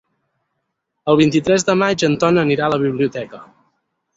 [1.13, 3.43] El vint-i-tres de maig en Ton anirà a la biblioteca.